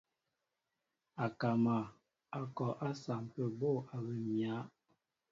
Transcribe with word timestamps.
Akama 1.25 1.75
a 2.39 2.41
kɔ 2.55 2.67
a 2.87 2.89
sampə 3.01 3.43
bô 3.59 3.71
awim 3.95 4.21
myǎ. 4.35 4.55